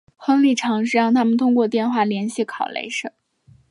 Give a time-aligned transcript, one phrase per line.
[0.15, 3.13] 亨利尝试让他们通过电话联系考雷什。